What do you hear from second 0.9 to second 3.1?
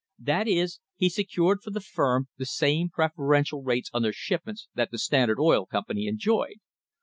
he secured for the firm the same